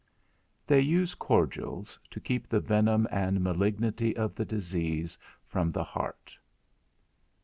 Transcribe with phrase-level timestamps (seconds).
[0.67, 6.35] _They use cordials, to keep the venom and malignity of the disease from the heart.